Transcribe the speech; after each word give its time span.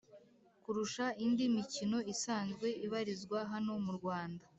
Kurusha 0.63 1.05
indi 1.25 1.45
mikino 1.57 1.97
isanzwe 2.13 2.67
ibarizwa 2.85 3.39
hano 3.51 3.71
murwanda 3.85 4.43